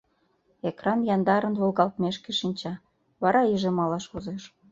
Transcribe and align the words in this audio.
Экран 0.69 0.99
яндарын 1.15 1.55
волгалтмешке 1.61 2.31
шинча, 2.39 2.73
вара 3.21 3.41
иже 3.53 3.69
малаш 3.77 4.05
возеш. 4.11 4.43